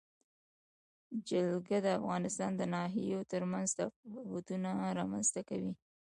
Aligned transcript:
جلګه 1.29 1.77
د 1.85 1.87
افغانستان 1.99 2.51
د 2.57 2.61
ناحیو 2.73 3.27
ترمنځ 3.31 3.67
تفاوتونه 3.79 4.69
رامنځ 4.99 5.27
ته 5.35 5.41
کوي. 5.49 5.73